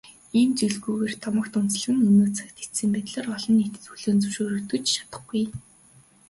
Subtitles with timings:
[0.39, 5.43] Ийм зүйлгүйгээр домогт үндэслэх нь өнөө цагт эцсийн байдлаар олон нийтэд хүлээн зөвшөөрөгдөж чадахгүй.